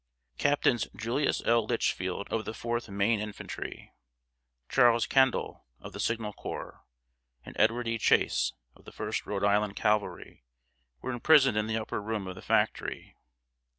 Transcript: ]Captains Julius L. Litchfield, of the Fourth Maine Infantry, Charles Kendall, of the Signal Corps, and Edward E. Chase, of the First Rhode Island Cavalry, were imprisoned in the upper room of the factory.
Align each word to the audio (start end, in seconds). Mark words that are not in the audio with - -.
]Captains 0.49 0.87
Julius 0.95 1.43
L. 1.45 1.63
Litchfield, 1.65 2.27
of 2.33 2.43
the 2.43 2.55
Fourth 2.55 2.89
Maine 2.89 3.19
Infantry, 3.19 3.93
Charles 4.67 5.05
Kendall, 5.05 5.67
of 5.79 5.93
the 5.93 5.99
Signal 5.99 6.33
Corps, 6.33 6.81
and 7.45 7.55
Edward 7.59 7.87
E. 7.87 7.99
Chase, 7.99 8.53
of 8.75 8.85
the 8.85 8.91
First 8.91 9.27
Rhode 9.27 9.43
Island 9.43 9.75
Cavalry, 9.75 10.43
were 11.03 11.11
imprisoned 11.13 11.55
in 11.55 11.67
the 11.67 11.77
upper 11.77 12.01
room 12.01 12.25
of 12.25 12.33
the 12.33 12.41
factory. 12.41 13.15